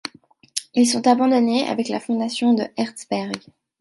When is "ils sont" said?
0.73-1.05